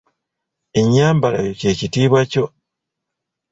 Ennyambalayo 0.79 1.51
ky'ekitiibwa 1.59 2.21
kyo. 2.31 2.45